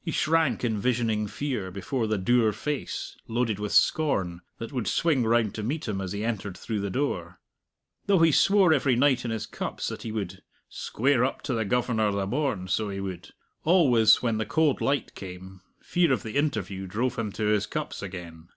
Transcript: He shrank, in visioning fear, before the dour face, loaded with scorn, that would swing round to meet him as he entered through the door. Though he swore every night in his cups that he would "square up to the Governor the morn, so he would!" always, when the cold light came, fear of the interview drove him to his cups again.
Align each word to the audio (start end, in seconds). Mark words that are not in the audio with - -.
He 0.00 0.10
shrank, 0.10 0.64
in 0.64 0.80
visioning 0.80 1.28
fear, 1.28 1.70
before 1.70 2.08
the 2.08 2.18
dour 2.18 2.50
face, 2.50 3.16
loaded 3.28 3.60
with 3.60 3.70
scorn, 3.70 4.40
that 4.58 4.72
would 4.72 4.88
swing 4.88 5.22
round 5.22 5.54
to 5.54 5.62
meet 5.62 5.86
him 5.86 6.00
as 6.00 6.10
he 6.10 6.24
entered 6.24 6.58
through 6.58 6.80
the 6.80 6.90
door. 6.90 7.38
Though 8.06 8.18
he 8.18 8.32
swore 8.32 8.72
every 8.72 8.96
night 8.96 9.24
in 9.24 9.30
his 9.30 9.46
cups 9.46 9.86
that 9.86 10.02
he 10.02 10.10
would 10.10 10.42
"square 10.68 11.24
up 11.24 11.42
to 11.42 11.54
the 11.54 11.64
Governor 11.64 12.10
the 12.10 12.26
morn, 12.26 12.66
so 12.66 12.88
he 12.88 12.98
would!" 12.98 13.30
always, 13.62 14.20
when 14.20 14.38
the 14.38 14.46
cold 14.46 14.80
light 14.80 15.14
came, 15.14 15.60
fear 15.80 16.12
of 16.12 16.24
the 16.24 16.36
interview 16.36 16.88
drove 16.88 17.16
him 17.16 17.30
to 17.34 17.44
his 17.44 17.66
cups 17.66 18.02
again. 18.02 18.48